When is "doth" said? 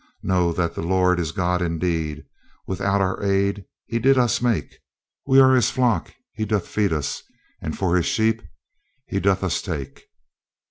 6.43-6.63, 9.19-9.43